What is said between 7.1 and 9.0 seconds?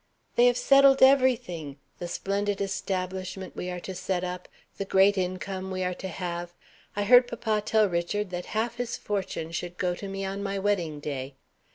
papa tell Richard that half his